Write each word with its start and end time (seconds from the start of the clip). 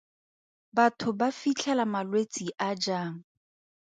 Batho 0.75 1.09
ba 1.19 1.29
fitlhela 1.39 1.85
malwetse 1.93 2.45
a 2.67 2.69
jang? 2.83 3.15